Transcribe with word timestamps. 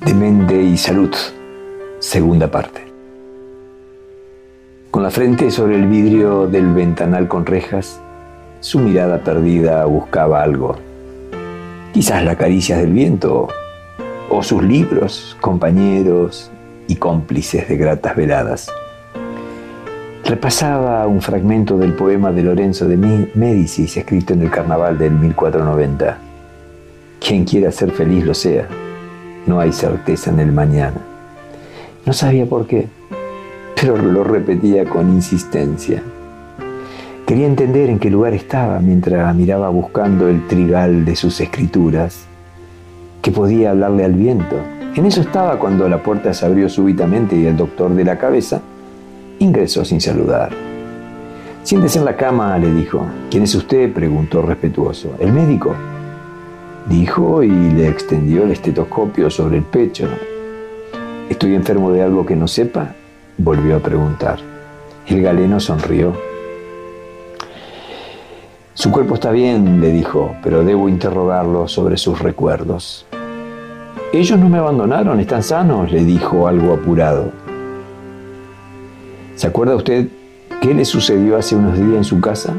de 0.00 0.12
Mente 0.12 0.60
y 0.60 0.76
Salud, 0.76 1.14
segunda 2.00 2.50
parte. 2.50 2.82
Con 4.90 5.02
la 5.02 5.10
frente 5.10 5.50
sobre 5.50 5.76
el 5.76 5.86
vidrio 5.86 6.46
del 6.46 6.72
ventanal 6.74 7.28
con 7.28 7.46
rejas, 7.46 8.00
su 8.60 8.80
mirada 8.80 9.18
perdida 9.18 9.84
buscaba 9.84 10.42
algo. 10.42 10.76
Quizás 11.92 12.24
la 12.24 12.36
caricia 12.36 12.76
del 12.76 12.92
viento 12.92 13.48
o 14.28 14.42
sus 14.42 14.62
libros, 14.62 15.36
compañeros 15.40 16.50
y 16.88 16.96
cómplices 16.96 17.68
de 17.68 17.76
gratas 17.76 18.16
veladas. 18.16 18.70
Repasaba 20.24 21.06
un 21.06 21.22
fragmento 21.22 21.78
del 21.78 21.94
poema 21.94 22.32
de 22.32 22.42
Lorenzo 22.42 22.88
de 22.88 22.96
Médicis 22.96 23.96
escrito 23.96 24.32
en 24.32 24.42
el 24.42 24.50
carnaval 24.50 24.98
del 24.98 25.12
1490. 25.12 26.18
Quien 27.20 27.44
quiera 27.44 27.70
ser 27.70 27.90
feliz 27.92 28.24
lo 28.24 28.34
sea, 28.34 28.68
no 29.46 29.60
hay 29.60 29.72
certeza 29.72 30.30
en 30.30 30.40
el 30.40 30.52
mañana. 30.52 31.00
No 32.06 32.12
sabía 32.12 32.46
por 32.46 32.66
qué, 32.66 32.88
pero 33.80 33.96
lo 33.96 34.24
repetía 34.24 34.84
con 34.84 35.12
insistencia. 35.12 36.02
Quería 37.26 37.46
entender 37.46 37.88
en 37.90 37.98
qué 37.98 38.10
lugar 38.10 38.34
estaba 38.34 38.80
mientras 38.80 39.34
miraba 39.34 39.68
buscando 39.70 40.28
el 40.28 40.46
trigal 40.46 41.04
de 41.04 41.16
sus 41.16 41.40
escrituras, 41.40 42.26
que 43.22 43.30
podía 43.30 43.70
hablarle 43.70 44.04
al 44.04 44.12
viento. 44.12 44.56
En 44.94 45.06
eso 45.06 45.22
estaba 45.22 45.58
cuando 45.58 45.88
la 45.88 46.02
puerta 46.02 46.34
se 46.34 46.44
abrió 46.44 46.68
súbitamente 46.68 47.36
y 47.36 47.46
el 47.46 47.56
doctor 47.56 47.94
de 47.94 48.04
la 48.04 48.18
cabeza 48.18 48.60
Ingresó 49.38 49.84
sin 49.84 50.00
saludar. 50.00 50.50
Siéntese 51.64 51.98
en 51.98 52.04
la 52.04 52.16
cama, 52.16 52.56
le 52.58 52.72
dijo. 52.72 53.04
¿Quién 53.30 53.42
es 53.42 53.54
usted? 53.54 53.92
preguntó 53.92 54.42
respetuoso. 54.42 55.14
¿El 55.18 55.32
médico? 55.32 55.74
Dijo 56.86 57.42
y 57.42 57.48
le 57.48 57.88
extendió 57.88 58.42
el 58.42 58.50
estetoscopio 58.50 59.30
sobre 59.30 59.56
el 59.56 59.62
pecho. 59.62 60.06
¿Estoy 61.30 61.54
enfermo 61.54 61.90
de 61.90 62.02
algo 62.02 62.26
que 62.26 62.36
no 62.36 62.46
sepa? 62.46 62.94
Volvió 63.38 63.76
a 63.76 63.80
preguntar. 63.80 64.38
El 65.06 65.22
galeno 65.22 65.60
sonrió. 65.60 66.12
Su 68.74 68.90
cuerpo 68.90 69.14
está 69.14 69.30
bien, 69.30 69.80
le 69.80 69.92
dijo, 69.92 70.36
pero 70.42 70.62
debo 70.62 70.90
interrogarlo 70.90 71.68
sobre 71.68 71.96
sus 71.96 72.18
recuerdos. 72.18 73.06
Ellos 74.12 74.38
no 74.38 74.50
me 74.50 74.58
abandonaron, 74.58 75.20
están 75.20 75.42
sanos, 75.42 75.90
le 75.90 76.04
dijo 76.04 76.46
algo 76.46 76.74
apurado. 76.74 77.32
¿Se 79.36 79.46
acuerda 79.46 79.74
usted 79.74 80.08
qué 80.60 80.74
le 80.74 80.84
sucedió 80.84 81.38
hace 81.38 81.56
unos 81.56 81.78
días 81.78 81.96
en 81.96 82.04
su 82.04 82.20
casa? 82.20 82.54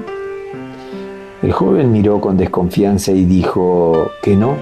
El 1.41 1.51
joven 1.51 1.91
miró 1.91 2.21
con 2.21 2.37
desconfianza 2.37 3.11
y 3.11 3.25
dijo 3.25 4.11
que 4.21 4.35
no, 4.35 4.55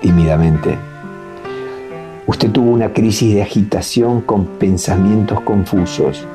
tímidamente. 0.00 0.78
Usted 2.26 2.50
tuvo 2.50 2.70
una 2.70 2.92
crisis 2.92 3.34
de 3.34 3.42
agitación 3.42 4.22
con 4.22 4.46
pensamientos 4.46 5.40
confusos. 5.40 6.26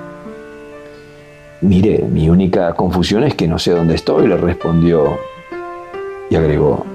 Mire, 1.62 2.06
mi 2.12 2.30
única 2.30 2.74
confusión 2.74 3.24
es 3.24 3.34
que 3.34 3.48
no 3.48 3.58
sé 3.60 3.72
dónde 3.72 3.96
estoy, 3.96 4.28
le 4.28 4.38
respondió 4.38 5.18
y 6.30 6.36
agregó, 6.36 6.86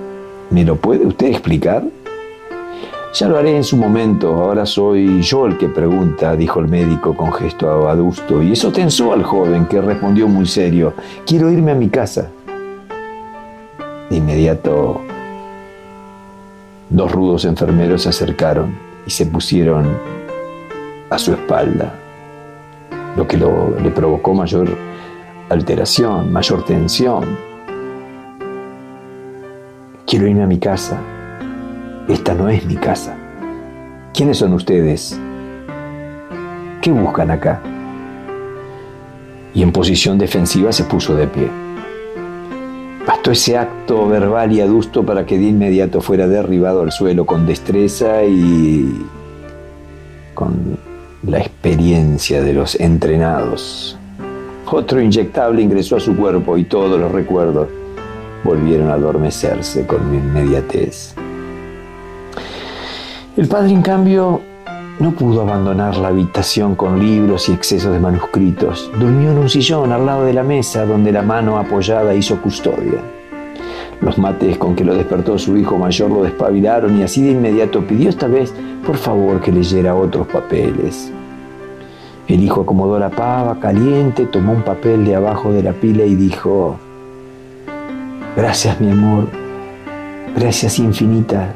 ¿me 0.51 0.65
lo 0.65 0.77
puede 0.77 1.07
usted 1.07 1.29
explicar? 1.29 1.85
Ya 3.15 3.29
lo 3.29 3.39
haré 3.39 3.55
en 3.55 3.63
su 3.63 3.77
momento, 3.77 4.35
ahora 4.43 4.67
soy 4.67 5.23
yo 5.23 5.47
el 5.47 5.57
que 5.57 5.69
pregunta, 5.69 6.35
dijo 6.35 6.59
el 6.59 6.67
médico 6.67 7.17
con 7.17 7.33
gesto 7.33 7.89
adusto, 7.89 8.43
y 8.43 8.51
eso 8.51 8.73
tensó 8.73 9.13
al 9.13 9.23
joven, 9.23 9.67
que 9.67 9.81
respondió 9.81 10.27
muy 10.27 10.47
serio, 10.47 10.95
quiero 11.25 11.49
irme 11.49 11.71
a 11.71 11.77
mi 11.77 11.89
casa. 11.89 12.29
De 14.11 14.17
inmediato, 14.17 15.01
dos 16.91 17.13
rudos 17.13 17.45
enfermeros 17.45 18.03
se 18.03 18.09
acercaron 18.09 18.75
y 19.07 19.11
se 19.11 19.27
pusieron 19.27 19.97
a 21.09 21.17
su 21.17 21.35
espalda, 21.35 21.95
lo 23.17 23.29
que 23.29 23.37
le 23.37 23.91
provocó 23.93 24.35
mayor 24.35 24.77
alteración, 25.51 26.33
mayor 26.33 26.65
tensión. 26.65 27.39
Quiero 30.05 30.27
irme 30.27 30.43
a 30.43 30.47
mi 30.49 30.59
casa, 30.59 31.01
esta 32.09 32.35
no 32.35 32.49
es 32.49 32.65
mi 32.67 32.77
casa. 32.77 33.17
¿Quiénes 34.13 34.39
son 34.39 34.53
ustedes? 34.53 35.19
¿Qué 36.83 36.93
buscan 36.93 37.31
acá? 37.31 37.63
Y 39.55 39.63
en 39.63 39.73
posición 39.73 40.19
defensiva 40.19 40.73
se 40.73 40.85
puso 40.85 41.15
de 41.15 41.27
pie. 41.27 41.49
Bastó 43.07 43.31
ese 43.31 43.57
acto 43.57 44.07
verbal 44.07 44.53
y 44.53 44.61
adusto 44.61 45.05
para 45.05 45.25
que 45.25 45.39
de 45.39 45.45
inmediato 45.45 46.01
fuera 46.01 46.27
derribado 46.27 46.83
al 46.83 46.93
suelo 46.93 47.25
con 47.25 47.47
destreza 47.47 48.25
y 48.25 49.07
con 50.35 50.77
la 51.27 51.39
experiencia 51.39 52.43
de 52.43 52.53
los 52.53 52.79
entrenados. 52.79 53.97
Otro 54.67 55.01
inyectable 55.01 55.63
ingresó 55.63 55.97
a 55.97 56.01
su 56.01 56.17
cuerpo 56.17 56.59
y 56.59 56.65
todos 56.65 56.99
los 56.99 57.13
recuerdos 57.13 57.69
volvieron 58.43 58.91
a 58.91 58.95
adormecerse 58.95 59.87
con 59.87 60.15
inmediatez. 60.15 61.14
El 63.37 63.49
padre, 63.49 63.73
en 63.73 63.83
cambio, 63.83 64.41
no 65.01 65.11
pudo 65.11 65.43
abandonar 65.43 65.97
la 65.97 66.07
habitación 66.07 66.77
con 66.77 67.01
libros 67.01 67.49
y 67.49 67.53
excesos 67.53 67.93
de 67.93 67.99
manuscritos. 67.99 68.89
Durmió 68.97 69.33
en 69.33 69.39
un 69.39 69.51
sillón 69.51 69.91
al 69.91 70.07
lado 70.07 70.25
de 70.25 70.33
la 70.33 70.45
mesa 70.45 70.87
donde 70.87 71.11
la 71.11 71.23
mano 71.23 71.59
apoyada 71.59 72.15
hizo 72.15 72.41
custodia. 72.41 73.01
Los 74.01 74.19
mates 74.19 74.57
con 74.57 74.77
que 74.77 74.85
lo 74.85 74.95
despertó 74.95 75.37
su 75.37 75.57
hijo 75.57 75.77
mayor 75.77 76.13
lo 76.13 76.23
despabilaron 76.23 76.97
y 76.97 77.03
así 77.03 77.25
de 77.25 77.33
inmediato 77.33 77.85
pidió 77.85 78.09
esta 78.09 78.29
vez, 78.29 78.55
por 78.87 78.97
favor, 78.97 79.41
que 79.41 79.51
leyera 79.51 79.97
otros 79.97 80.29
papeles. 80.29 81.11
El 82.29 82.41
hijo 82.41 82.61
acomodó 82.61 83.01
la 83.01 83.11
pava 83.11 83.59
caliente, 83.59 84.27
tomó 84.27 84.53
un 84.53 84.63
papel 84.63 85.05
de 85.05 85.17
abajo 85.17 85.53
de 85.53 85.65
la 85.65 85.73
pila 85.73 86.05
y 86.05 86.15
dijo, 86.15 86.77
Gracias 88.37 88.81
mi 88.81 88.93
amor, 88.93 89.27
gracias 90.37 90.79
infinita, 90.79 91.53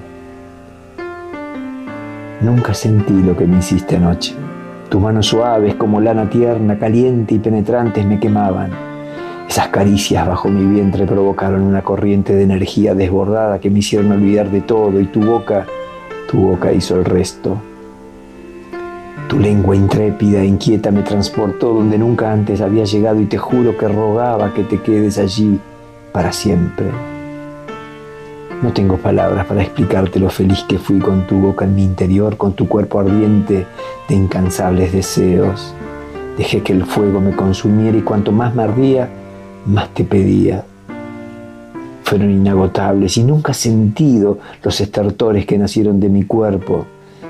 Nunca 2.41 2.73
sentí 2.73 3.15
lo 3.15 3.37
que 3.37 3.47
me 3.47 3.59
hiciste 3.59 3.97
anoche. 3.97 4.33
Tus 4.89 5.01
manos 5.01 5.27
suaves 5.27 5.75
como 5.75 6.01
lana 6.01 6.31
tierna, 6.31 6.79
caliente 6.79 7.35
y 7.35 7.41
penetrantes 7.41 8.07
me 8.07 8.21
quemaban. 8.21 8.71
Esas 9.49 9.69
caricias 9.69 10.27
bajo 10.27 10.49
mi 10.49 10.65
vientre 10.65 11.05
provocaron 11.05 11.63
una 11.63 11.83
corriente 11.83 12.35
de 12.35 12.45
energía 12.45 12.95
desbordada 12.95 13.59
que 13.59 13.71
me 13.71 13.81
hicieron 13.81 14.13
olvidar 14.13 14.51
de 14.51 14.61
todo 14.61 15.01
y 15.01 15.07
tu 15.07 15.21
boca, 15.21 15.67
tu 16.31 16.39
boca 16.39 16.73
hizo 16.73 16.97
el 16.97 17.05
resto. 17.05 17.57
Tu 19.27 19.41
lengua 19.41 19.75
intrépida 19.75 20.41
e 20.41 20.47
inquieta 20.47 20.93
me 20.93 21.03
transportó 21.03 21.75
donde 21.75 21.99
nunca 21.99 22.33
antes 22.33 22.61
había 22.61 22.85
llegado 22.85 23.21
y 23.21 23.27
te 23.27 23.37
juro 23.37 23.77
que 23.77 23.89
rogaba 23.89 24.55
que 24.55 24.63
te 24.63 24.81
quedes 24.81 25.19
allí 25.19 25.59
para 26.13 26.31
siempre. 26.31 27.18
No 28.61 28.73
tengo 28.73 28.97
palabras 28.97 29.47
para 29.47 29.63
explicarte 29.63 30.19
lo 30.19 30.31
feliz 30.31 30.65
que 30.69 30.79
fui 30.79 30.99
con 30.99 31.29
tu 31.29 31.37
boca 31.37 31.65
en 31.65 31.77
mi 31.77 31.85
interior, 31.85 32.37
con 32.37 32.55
tu 32.55 32.67
cuerpo 32.67 32.99
ardiente 32.99 33.67
de 34.09 34.15
incansables 34.17 34.93
deseos. 34.93 35.73
Dejé 36.37 36.63
que 36.65 36.73
el 36.73 36.85
fuego 36.85 37.21
me 37.21 37.37
consumiera 37.37 37.97
y 37.97 38.03
cuanto 38.03 38.33
más 38.33 38.57
me 38.57 38.65
ardía, 38.65 39.09
más 39.65 39.95
te 39.95 40.03
pedía. 40.03 40.65
Fueron 42.03 42.33
inagotables 42.33 43.17
y 43.17 43.23
nunca 43.23 43.55
sentido 43.55 44.39
los 44.65 44.81
estertores 44.81 45.47
que 45.47 45.57
nacieron 45.57 46.01
de 46.01 46.09
mi 46.09 46.25
cuerpo, 46.25 46.85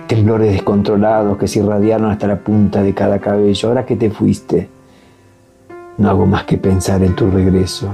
temblores 0.06 0.50
descontrolados 0.50 1.36
que 1.36 1.46
se 1.46 1.58
irradiaron 1.58 2.10
hasta 2.10 2.26
la 2.26 2.38
punta 2.38 2.82
de 2.82 2.94
cada 2.94 3.18
cabello. 3.18 3.68
Ahora 3.68 3.84
que 3.84 3.96
te 3.96 4.08
fuiste, 4.08 4.70
no 5.98 6.08
hago 6.08 6.24
más 6.24 6.44
que 6.44 6.56
pensar 6.56 7.02
en 7.02 7.14
tu 7.14 7.30
regreso. 7.30 7.90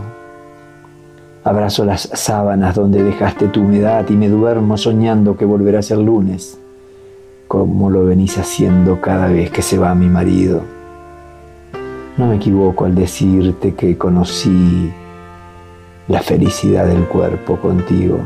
Abrazo 1.44 1.84
las 1.84 2.08
sábanas 2.14 2.74
donde 2.74 3.02
dejaste 3.02 3.48
tu 3.48 3.60
humedad 3.60 4.08
y 4.08 4.14
me 4.14 4.30
duermo 4.30 4.78
soñando 4.78 5.36
que 5.36 5.44
volverá 5.44 5.80
a 5.80 5.82
ser 5.82 5.98
lunes, 5.98 6.58
como 7.48 7.90
lo 7.90 8.06
venís 8.06 8.38
haciendo 8.38 9.02
cada 9.02 9.28
vez 9.28 9.50
que 9.50 9.60
se 9.60 9.76
va 9.76 9.94
mi 9.94 10.06
marido. 10.06 10.62
No 12.16 12.28
me 12.28 12.36
equivoco 12.36 12.86
al 12.86 12.94
decirte 12.94 13.74
que 13.74 13.98
conocí 13.98 14.90
la 16.08 16.22
felicidad 16.22 16.86
del 16.86 17.04
cuerpo 17.04 17.58
contigo 17.58 18.20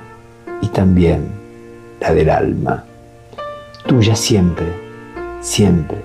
y 0.63 0.69
también 0.69 1.27
la 2.01 2.15
del 2.15 2.31
alma, 2.31 2.85
tuya 3.85 4.15
siempre, 4.15 4.69
siempre, 5.41 5.99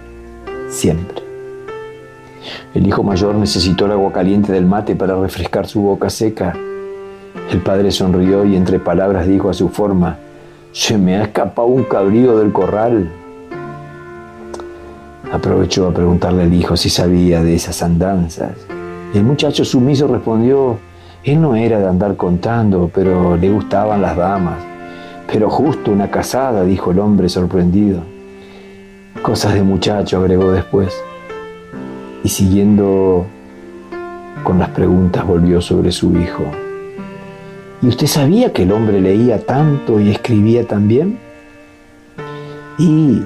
siempre. 0.68 1.21
El 2.74 2.88
hijo 2.88 3.04
mayor 3.04 3.36
necesitó 3.36 3.86
el 3.86 3.92
agua 3.92 4.12
caliente 4.12 4.51
del 4.51 4.65
mate 4.65 4.95
para 4.95 5.15
refrescar 5.15 5.68
su 5.68 5.80
boca 5.80 6.10
seca 6.10 6.57
el 7.53 7.61
padre 7.61 7.91
sonrió 7.91 8.45
y 8.45 8.55
entre 8.55 8.79
palabras 8.79 9.27
dijo 9.27 9.50
a 9.50 9.53
su 9.53 9.69
forma, 9.69 10.17
se 10.71 10.97
me 10.97 11.17
ha 11.17 11.23
escapado 11.23 11.67
un 11.67 11.83
cabrío 11.83 12.38
del 12.38 12.51
corral. 12.51 13.09
Aprovechó 15.31 15.88
a 15.88 15.94
preguntarle 15.94 16.44
al 16.44 16.53
hijo 16.53 16.75
si 16.75 16.89
sabía 16.89 17.44
de 17.44 17.53
esas 17.53 17.83
andanzas. 17.83 18.51
El 19.13 19.23
muchacho 19.23 19.63
sumiso 19.63 20.07
respondió, 20.07 20.77
él 21.23 21.41
no 21.41 21.55
era 21.55 21.79
de 21.79 21.88
andar 21.88 22.15
contando, 22.15 22.89
pero 22.94 23.38
le 23.38 23.50
gustaban 23.51 24.01
las 24.01 24.17
damas. 24.17 24.57
Pero 25.31 25.50
justo 25.50 25.91
una 25.91 26.09
casada, 26.09 26.63
dijo 26.63 26.91
el 26.91 27.00
hombre 27.00 27.29
sorprendido. 27.29 28.01
Cosas 29.21 29.53
de 29.53 29.61
muchacho, 29.61 30.17
agregó 30.17 30.51
después. 30.51 30.94
Y 32.23 32.29
siguiendo 32.29 33.25
con 34.44 34.57
las 34.57 34.69
preguntas 34.69 35.25
volvió 35.25 35.61
sobre 35.61 35.91
su 35.91 36.17
hijo. 36.17 36.62
¿Y 37.83 37.89
usted 37.89 38.07
sabía 38.07 38.53
que 38.53 38.63
el 38.63 38.71
hombre 38.71 39.01
leía 39.01 39.45
tanto 39.45 40.00
y 40.00 40.09
escribía 40.09 40.65
tan 40.65 40.88
bien? 40.88 41.19
Y 42.77 43.24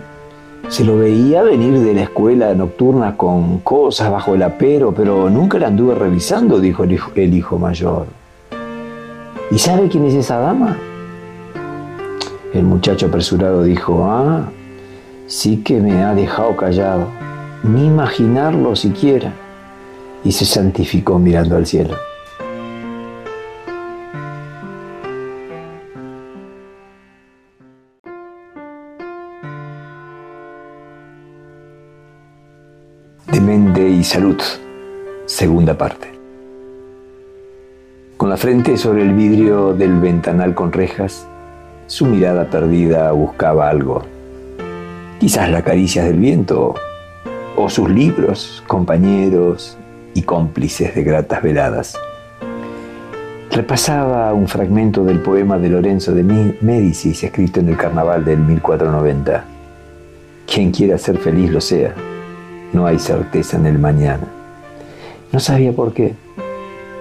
se 0.67 0.83
lo 0.83 0.97
veía 0.97 1.43
venir 1.43 1.79
de 1.79 1.93
la 1.93 2.01
escuela 2.01 2.55
nocturna 2.55 3.17
con 3.17 3.59
cosas 3.59 4.09
bajo 4.09 4.33
el 4.33 4.41
apero, 4.41 4.95
pero 4.95 5.29
nunca 5.29 5.59
la 5.59 5.67
anduve 5.67 5.93
revisando, 5.93 6.59
dijo 6.59 6.85
el 6.85 6.93
hijo, 6.93 7.11
el 7.13 7.35
hijo 7.35 7.59
mayor. 7.59 8.07
¿Y 9.51 9.59
sabe 9.59 9.89
quién 9.89 10.05
es 10.05 10.15
esa 10.15 10.39
dama? 10.39 10.75
El 12.51 12.63
muchacho 12.63 13.05
apresurado 13.05 13.61
dijo, 13.61 14.05
ah, 14.05 14.49
sí 15.27 15.57
que 15.57 15.79
me 15.79 16.03
ha 16.03 16.15
dejado 16.15 16.57
callado, 16.57 17.05
ni 17.61 17.85
imaginarlo 17.85 18.75
siquiera, 18.75 19.33
y 20.23 20.31
se 20.31 20.45
santificó 20.45 21.19
mirando 21.19 21.57
al 21.57 21.67
cielo. 21.67 22.06
Demente 33.31 33.85
y 33.85 34.05
salud, 34.05 34.37
segunda 35.25 35.77
parte. 35.77 36.07
Con 38.15 38.29
la 38.29 38.37
frente 38.37 38.77
sobre 38.77 39.01
el 39.01 39.13
vidrio 39.13 39.73
del 39.73 39.99
ventanal 39.99 40.55
con 40.55 40.71
rejas, 40.71 41.27
su 41.87 42.05
mirada 42.05 42.49
perdida 42.49 43.11
buscaba 43.11 43.69
algo. 43.69 44.03
Quizás 45.19 45.51
la 45.51 45.61
caricia 45.61 46.05
del 46.05 46.19
viento 46.19 46.75
o 47.57 47.69
sus 47.69 47.89
libros, 47.89 48.63
compañeros 48.65 49.77
y 50.13 50.21
cómplices 50.21 50.95
de 50.95 51.03
gratas 51.03 51.43
veladas. 51.43 51.97
Repasaba 53.51 54.33
un 54.33 54.47
fragmento 54.47 55.03
del 55.03 55.19
poema 55.19 55.57
de 55.57 55.67
Lorenzo 55.67 56.13
de 56.13 56.23
Médicis 56.61 57.25
escrito 57.25 57.59
en 57.59 57.67
el 57.67 57.75
carnaval 57.75 58.23
del 58.23 58.39
1490. 58.39 59.43
Quien 60.45 60.71
quiera 60.71 60.97
ser 60.97 61.17
feliz 61.17 61.51
lo 61.51 61.59
sea, 61.59 61.93
no 62.73 62.85
hay 62.85 62.99
certeza 62.99 63.57
en 63.57 63.65
el 63.65 63.79
mañana. 63.79 64.27
No 65.31 65.39
sabía 65.39 65.71
por 65.71 65.93
qué, 65.93 66.13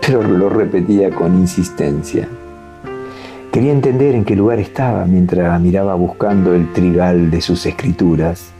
pero 0.06 0.22
lo 0.22 0.48
repetía 0.48 1.10
con 1.10 1.36
insistencia. 1.36 2.28
Quería 3.52 3.72
entender 3.72 4.14
en 4.14 4.24
qué 4.24 4.36
lugar 4.36 4.58
estaba 4.58 5.06
mientras 5.06 5.60
miraba 5.60 5.94
buscando 5.94 6.54
el 6.54 6.72
trigal 6.72 7.30
de 7.30 7.40
sus 7.40 7.64
escrituras, 7.66 8.50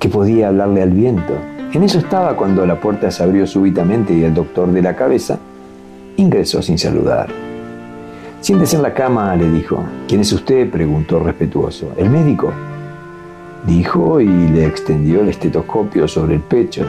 que 0.00 0.08
podía 0.08 0.48
hablarle 0.48 0.82
al 0.82 0.90
viento. 0.90 1.34
En 1.72 1.82
eso 1.82 1.98
estaba 1.98 2.34
cuando 2.36 2.64
la 2.64 2.80
puerta 2.80 3.10
se 3.10 3.22
abrió 3.22 3.46
súbitamente 3.46 4.14
y 4.14 4.24
el 4.24 4.32
doctor 4.32 4.72
de 4.72 4.80
la 4.80 4.96
cabeza 4.96 5.38
ingresó 6.16 6.62
sin 6.62 6.78
saludar. 6.78 7.28
Siéntese 8.40 8.76
en 8.76 8.82
la 8.82 8.94
cama, 8.94 9.34
le 9.36 9.50
dijo. 9.50 9.84
¿Quién 10.06 10.20
es 10.20 10.32
usted? 10.32 10.70
preguntó 10.70 11.18
respetuoso. 11.18 11.92
¿El 11.96 12.08
médico? 12.08 12.52
Dijo 13.66 14.20
y 14.20 14.26
le 14.26 14.66
extendió 14.66 15.20
el 15.20 15.28
estetoscopio 15.28 16.06
sobre 16.08 16.36
el 16.36 16.40
pecho. 16.40 16.86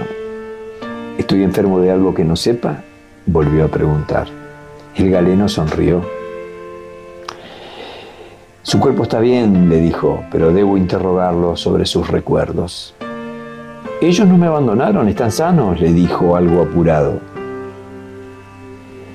¿Estoy 1.18 1.44
enfermo 1.44 1.80
de 1.80 1.92
algo 1.92 2.14
que 2.14 2.24
no 2.24 2.36
sepa? 2.36 2.84
Volvió 3.26 3.66
a 3.66 3.68
preguntar. 3.68 4.28
El 4.96 5.10
galeno 5.10 5.50
sonrió. 5.50 6.02
Su 8.62 8.80
cuerpo 8.80 9.04
está 9.04 9.20
bien, 9.20 9.68
le 9.68 9.82
dijo, 9.82 10.24
pero 10.32 10.54
debo 10.54 10.78
interrogarlo 10.78 11.58
sobre 11.58 11.86
sus 11.86 12.08
recuerdos. 12.08 12.94
Ellos 14.02 14.28
no 14.28 14.38
me 14.38 14.48
abandonaron, 14.48 15.10
están 15.10 15.32
sanos, 15.32 15.82
le 15.82 15.92
dijo 15.92 16.36
algo 16.36 16.62
apurado. 16.62 17.20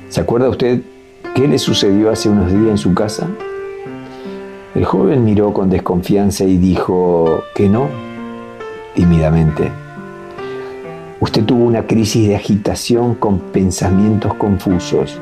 ¿Se 0.08 0.20
acuerda 0.20 0.48
usted 0.48 0.82
qué 1.34 1.48
le 1.48 1.58
sucedió 1.58 2.10
hace 2.10 2.28
unos 2.28 2.50
días 2.50 2.68
en 2.68 2.78
su 2.78 2.94
casa? 2.94 3.28
El 4.74 4.84
joven 4.84 5.24
miró 5.24 5.52
con 5.52 5.70
desconfianza 5.70 6.42
y 6.44 6.56
dijo 6.58 7.44
que 7.54 7.68
no, 7.68 7.86
tímidamente. 8.94 9.70
Usted 11.20 11.44
tuvo 11.44 11.64
una 11.64 11.86
crisis 11.86 12.26
de 12.26 12.34
agitación 12.34 13.14
con 13.14 13.38
pensamientos 13.38 14.34
confusos. 14.34 15.20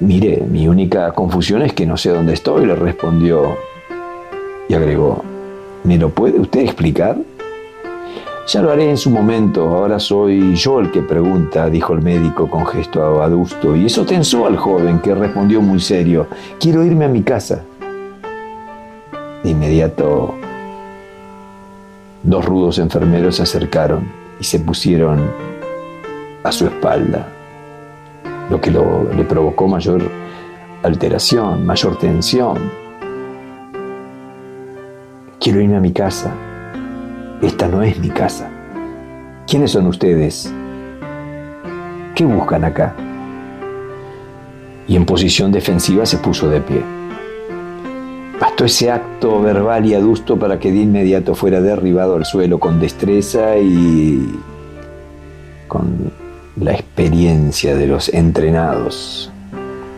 Mire, 0.00 0.42
mi 0.50 0.66
única 0.66 1.12
confusión 1.12 1.60
es 1.60 1.74
que 1.74 1.84
no 1.84 1.98
sé 1.98 2.08
dónde 2.08 2.32
estoy, 2.32 2.64
le 2.64 2.74
respondió 2.74 3.54
y 4.66 4.72
agregó, 4.72 5.22
¿me 5.84 5.98
lo 5.98 6.08
puede 6.08 6.40
usted 6.40 6.60
explicar? 6.60 7.18
Ya 8.46 8.62
lo 8.62 8.70
haré 8.70 8.88
en 8.90 8.96
su 8.96 9.10
momento, 9.10 9.68
ahora 9.68 9.98
soy 9.98 10.54
yo 10.54 10.80
el 10.80 10.90
que 10.90 11.00
pregunta, 11.00 11.68
dijo 11.70 11.92
el 11.92 12.02
médico 12.02 12.48
con 12.48 12.66
gesto 12.66 13.22
adusto, 13.22 13.76
y 13.76 13.86
eso 13.86 14.04
tensó 14.04 14.46
al 14.46 14.56
joven, 14.56 15.00
que 15.00 15.14
respondió 15.14 15.62
muy 15.62 15.80
serio, 15.80 16.26
quiero 16.58 16.84
irme 16.84 17.04
a 17.04 17.08
mi 17.08 17.22
casa. 17.22 17.64
Inmediato, 19.54 20.34
dos 22.24 22.44
rudos 22.44 22.78
enfermeros 22.78 23.36
se 23.36 23.44
acercaron 23.44 24.10
y 24.40 24.44
se 24.44 24.58
pusieron 24.58 25.30
a 26.42 26.50
su 26.50 26.66
espalda 26.66 27.28
lo 28.50 28.60
que 28.60 28.72
le 28.72 29.24
provocó 29.24 29.68
mayor 29.68 30.10
alteración, 30.82 31.64
mayor 31.64 31.96
tensión. 32.00 32.68
Quiero 35.38 35.60
irme 35.60 35.76
a 35.76 35.80
mi 35.80 35.92
casa. 35.92 36.32
Esta 37.40 37.68
no 37.68 37.80
es 37.80 37.96
mi 38.00 38.10
casa. 38.10 38.50
¿Quiénes 39.46 39.70
son 39.70 39.86
ustedes? 39.86 40.52
¿Qué 42.16 42.24
buscan 42.24 42.64
acá? 42.64 42.92
Y 44.88 44.96
en 44.96 45.06
posición 45.06 45.52
defensiva 45.52 46.04
se 46.06 46.18
puso 46.18 46.50
de 46.50 46.60
pie. 46.60 47.03
Bastó 48.44 48.66
ese 48.66 48.90
acto 48.90 49.40
verbal 49.40 49.86
y 49.86 49.94
adusto 49.94 50.38
para 50.38 50.58
que 50.58 50.70
de 50.70 50.80
inmediato 50.80 51.34
fuera 51.34 51.62
derribado 51.62 52.16
al 52.16 52.26
suelo 52.26 52.58
con 52.60 52.78
destreza 52.78 53.56
y 53.56 54.38
con 55.66 56.12
la 56.60 56.74
experiencia 56.74 57.74
de 57.74 57.86
los 57.86 58.10
entrenados. 58.10 59.32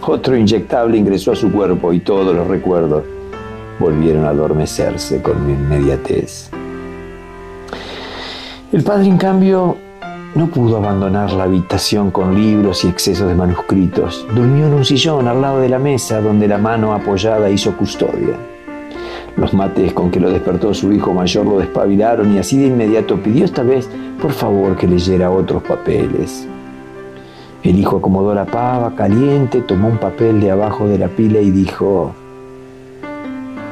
Otro 0.01 0.37
inyectable 0.37 0.97
ingresó 0.97 1.33
a 1.33 1.35
su 1.35 1.51
cuerpo 1.51 1.93
y 1.93 1.99
todos 1.99 2.37
los 2.37 2.47
recuerdos 2.47 3.03
volvieron 3.81 4.25
a 4.25 4.29
adormecerse 4.29 5.21
con 5.21 5.51
inmediatez. 5.51 6.49
El 8.73 8.85
padre, 8.85 9.09
en 9.09 9.19
cambio, 9.19 9.77
no 10.37 10.49
pudo 10.49 10.77
abandonar 10.77 11.33
la 11.33 11.45
habitación 11.45 12.11
con 12.11 12.35
libros 12.35 12.85
y 12.85 12.89
excesos 12.89 13.27
de 13.27 13.35
manuscritos. 13.35 14.27
Durmió 14.35 14.67
en 14.67 14.75
un 14.75 14.85
sillón 14.85 15.27
al 15.29 15.41
lado 15.41 15.61
de 15.61 15.71
la 15.71 15.79
mesa 15.79 16.21
donde 16.21 16.47
la 16.47 16.59
mano 16.59 16.93
apoyada 16.93 17.49
hizo 17.49 17.75
custodia. 17.75 18.37
Los 19.37 19.55
mates 19.55 19.95
con 19.95 20.11
que 20.11 20.21
lo 20.21 20.31
despertó 20.31 20.75
su 20.75 20.93
hijo 20.93 21.15
mayor 21.15 21.47
lo 21.47 21.59
despabilaron 21.59 22.35
y 22.35 22.39
así 22.39 22.59
de 22.59 22.67
inmediato 22.67 23.17
pidió 23.23 23.47
esta 23.47 23.63
vez, 23.63 23.89
por 24.21 24.33
favor, 24.33 24.77
que 24.77 24.87
leyera 24.87 25.31
otros 25.31 25.63
papeles. 25.63 26.47
El 27.63 27.79
hijo 27.79 27.97
acomodó 27.97 28.35
la 28.35 28.45
pava 28.45 28.95
caliente, 28.95 29.63
tomó 29.63 29.89
un 29.89 29.99
papel 29.99 30.41
de 30.41 30.51
abajo 30.51 30.87
de 30.87 30.99
la 30.99 31.09
pila 31.09 31.41
y 31.41 31.51
dijo, 31.51 32.15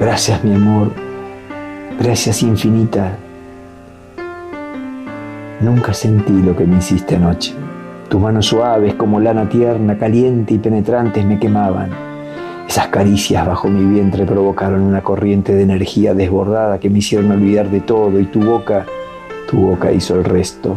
gracias 0.01 0.43
mi 0.43 0.55
amor, 0.55 0.93
gracias 1.99 2.43
infinita. 2.43 3.19
Nunca 5.65 5.95
sentí 5.95 6.43
lo 6.43 6.55
que 6.55 6.67
me 6.67 6.77
hiciste 6.77 7.17
anoche. 7.17 7.55
Tus 8.11 8.21
manos 8.21 8.45
suaves 8.45 8.93
como 8.97 9.19
lana 9.19 9.49
tierna, 9.49 9.97
caliente 9.97 10.53
y 10.53 10.59
penetrantes 10.59 11.25
me 11.25 11.39
quemaban. 11.39 11.89
Esas 12.69 12.89
caricias 12.89 13.47
bajo 13.47 13.69
mi 13.69 13.83
vientre 13.83 14.27
provocaron 14.27 14.83
una 14.83 15.03
corriente 15.03 15.55
de 15.55 15.63
energía 15.63 16.13
desbordada 16.13 16.79
que 16.79 16.91
me 16.91 16.99
hicieron 16.99 17.31
olvidar 17.31 17.71
de 17.71 17.81
todo 17.81 18.21
y 18.21 18.27
tu 18.27 18.41
boca, 18.41 18.85
tu 19.51 19.57
boca 19.57 19.91
hizo 19.91 20.17
el 20.17 20.25
resto. 20.25 20.77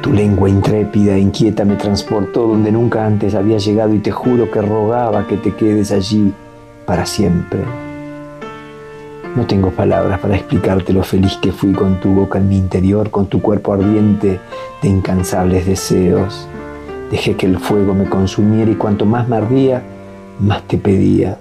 Tu 0.00 0.12
lengua 0.12 0.48
intrépida 0.48 1.14
e 1.14 1.18
inquieta 1.18 1.64
me 1.64 1.74
transportó 1.74 2.46
donde 2.46 2.70
nunca 2.70 3.04
antes 3.04 3.34
había 3.34 3.58
llegado 3.58 3.94
y 3.94 3.98
te 3.98 4.12
juro 4.12 4.48
que 4.48 4.62
rogaba 4.62 5.26
que 5.26 5.38
te 5.38 5.56
quedes 5.56 5.90
allí 5.90 6.32
para 6.86 7.04
siempre. 7.04 7.87
No 9.36 9.46
tengo 9.46 9.70
palabras 9.70 10.18
para 10.20 10.36
explicarte 10.36 10.92
lo 10.92 11.02
feliz 11.02 11.36
que 11.36 11.52
fui 11.52 11.72
con 11.72 12.00
tu 12.00 12.10
boca 12.10 12.38
en 12.38 12.48
mi 12.48 12.56
interior, 12.56 13.10
con 13.10 13.26
tu 13.26 13.40
cuerpo 13.40 13.74
ardiente 13.74 14.40
de 14.82 14.88
incansables 14.88 15.66
deseos. 15.66 16.48
Dejé 17.10 17.36
que 17.36 17.46
el 17.46 17.58
fuego 17.58 17.94
me 17.94 18.08
consumiera 18.08 18.70
y 18.70 18.74
cuanto 18.74 19.04
más 19.04 19.28
me 19.28 19.36
ardía, 19.36 19.82
más 20.40 20.62
te 20.62 20.78
pedía. 20.78 21.38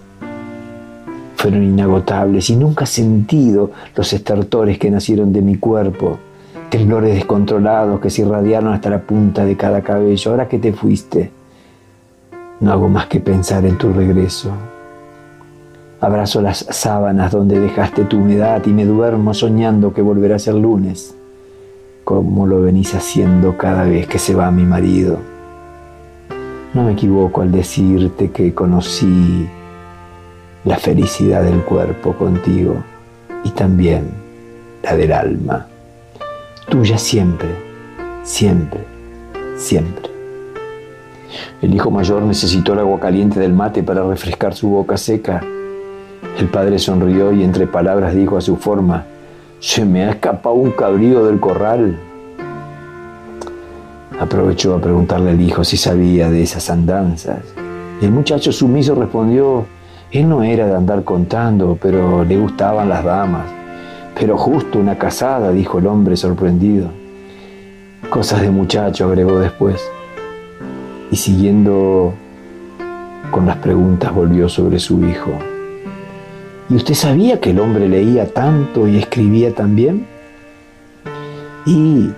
Fueron 1.37 1.63
inagotables 1.63 2.49
y 2.49 2.55
nunca 2.55 2.83
he 2.83 2.87
sentido 2.87 3.71
los 3.95 4.11
estertores 4.13 4.77
que 4.77 4.91
nacieron 4.91 5.33
de 5.33 5.41
mi 5.41 5.55
cuerpo, 5.55 6.19
temblores 6.69 7.15
descontrolados 7.15 7.99
que 7.99 8.09
se 8.09 8.21
irradiaron 8.21 8.73
hasta 8.73 8.89
la 8.89 9.01
punta 9.01 9.45
de 9.45 9.55
cada 9.55 9.81
cabello. 9.81 10.31
Ahora 10.31 10.47
que 10.47 10.59
te 10.59 10.73
fuiste, 10.73 11.31
no 12.59 12.71
hago 12.71 12.89
más 12.89 13.07
que 13.07 13.19
pensar 13.19 13.65
en 13.65 13.77
tu 13.77 13.91
regreso. 13.91 14.51
Abrazo 15.99 16.41
las 16.43 16.59
sábanas 16.69 17.31
donde 17.31 17.59
dejaste 17.59 18.05
tu 18.05 18.17
humedad 18.17 18.61
y 18.67 18.69
me 18.69 18.85
duermo 18.85 19.33
soñando 19.33 19.93
que 19.95 20.03
volverá 20.03 20.35
a 20.35 20.39
ser 20.39 20.53
lunes, 20.53 21.15
como 22.03 22.45
lo 22.45 22.61
venís 22.61 22.93
haciendo 22.93 23.57
cada 23.57 23.83
vez 23.83 24.07
que 24.07 24.19
se 24.19 24.35
va 24.35 24.51
mi 24.51 24.63
marido. 24.63 25.17
No 26.75 26.83
me 26.83 26.91
equivoco 26.91 27.41
al 27.41 27.51
decirte 27.51 28.29
que 28.29 28.53
conocí 28.53 29.49
la 30.65 30.77
felicidad 30.77 31.41
del 31.41 31.63
cuerpo 31.63 32.13
contigo 32.13 32.75
y 33.43 33.49
también 33.49 34.11
la 34.83 34.95
del 34.95 35.11
alma, 35.11 35.65
tuya 36.69 36.99
siempre, 36.99 37.49
siempre, 38.23 38.81
siempre. 39.57 40.11
El 41.59 41.73
hijo 41.73 41.89
mayor 41.89 42.21
necesitó 42.21 42.73
el 42.73 42.79
agua 42.79 42.99
caliente 42.99 43.39
del 43.39 43.53
mate 43.53 43.81
para 43.81 44.03
refrescar 44.03 44.53
su 44.53 44.69
boca 44.69 44.95
seca 44.95 45.43
el 46.37 46.47
padre 46.49 46.77
sonrió 46.77 47.31
y 47.31 47.43
entre 47.43 47.65
palabras 47.65 48.13
dijo 48.13 48.37
a 48.37 48.41
su 48.41 48.57
forma, 48.57 49.05
se 49.59 49.83
me 49.85 50.03
ha 50.03 50.11
escapado 50.11 50.55
un 50.55 50.71
cabrío 50.71 51.25
del 51.25 51.39
corral. 51.39 51.97
Aprovechó 54.19 54.75
a 54.75 54.81
preguntarle 54.81 55.31
al 55.31 55.41
hijo 55.41 55.63
si 55.63 55.77
sabía 55.77 56.29
de 56.29 56.43
esas 56.43 56.69
andanzas. 56.69 57.39
El 58.01 58.11
muchacho 58.11 58.51
sumiso 58.51 58.93
respondió, 58.93 59.65
él 60.11 60.29
no 60.29 60.43
era 60.43 60.67
de 60.67 60.75
andar 60.75 61.03
contando, 61.03 61.77
pero 61.81 62.23
le 62.23 62.37
gustaban 62.37 62.87
las 62.87 63.03
damas. 63.03 63.47
Pero 64.19 64.37
justo 64.37 64.79
una 64.79 64.97
casada, 64.97 65.51
dijo 65.51 65.79
el 65.79 65.87
hombre 65.87 66.15
sorprendido. 66.15 66.89
Cosas 68.09 68.41
de 68.41 68.51
muchacho, 68.51 69.05
agregó 69.05 69.39
después. 69.39 69.81
Y 71.11 71.15
siguiendo 71.15 72.13
con 73.31 73.45
las 73.47 73.57
preguntas 73.57 74.13
volvió 74.13 74.47
sobre 74.49 74.79
su 74.79 75.03
hijo. 75.03 75.31
¿Y 76.69 76.75
usted 76.75 76.95
sabía 76.95 77.39
que 77.39 77.51
el 77.51 77.59
hombre 77.59 77.87
leía 77.87 78.33
tanto 78.33 78.89
y 78.89 78.97
escribía 78.97 79.53
también? 79.55 80.05
Y 81.65 82.09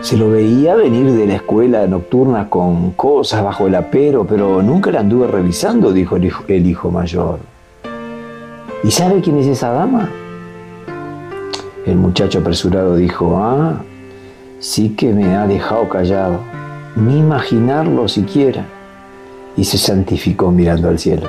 se 0.00 0.16
lo 0.16 0.30
veía 0.30 0.74
venir 0.74 1.12
de 1.12 1.26
la 1.26 1.36
escuela 1.36 1.86
nocturna 1.86 2.50
con 2.50 2.90
cosas 2.92 3.44
bajo 3.44 3.68
el 3.68 3.76
apero, 3.76 4.26
pero 4.26 4.60
nunca 4.60 4.90
la 4.90 5.00
anduve 5.00 5.28
revisando, 5.28 5.92
dijo 5.92 6.16
el 6.16 6.24
hijo, 6.24 6.44
el 6.48 6.66
hijo 6.66 6.90
mayor. 6.90 7.38
¿Y 8.82 8.90
sabe 8.90 9.20
quién 9.20 9.38
es 9.38 9.46
esa 9.46 9.70
dama? 9.70 10.10
El 11.86 11.96
muchacho 11.96 12.40
apresurado 12.40 12.96
dijo, 12.96 13.36
ah, 13.36 13.82
sí 14.58 14.96
que 14.96 15.12
me 15.12 15.36
ha 15.36 15.46
dejado 15.46 15.88
callado, 15.88 16.40
ni 16.96 17.20
imaginarlo 17.20 18.08
siquiera. 18.08 18.64
Y 19.56 19.64
se 19.64 19.78
santificó 19.78 20.50
mirando 20.50 20.88
al 20.88 20.98
cielo. 20.98 21.28